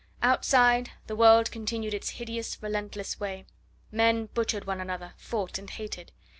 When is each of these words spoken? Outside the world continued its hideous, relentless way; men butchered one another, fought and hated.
Outside 0.23 0.89
the 1.05 1.15
world 1.15 1.51
continued 1.51 1.93
its 1.93 2.09
hideous, 2.17 2.57
relentless 2.63 3.19
way; 3.19 3.45
men 3.91 4.29
butchered 4.33 4.65
one 4.65 4.81
another, 4.81 5.13
fought 5.15 5.59
and 5.59 5.69
hated. 5.69 6.11